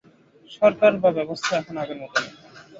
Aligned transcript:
সরকার 0.51 0.91
বা 1.01 1.09
ব্যবস্থা 1.17 1.53
এখন 1.57 1.75
আগের 1.77 1.97
মতো 2.01 2.17
নেই। 2.21 2.33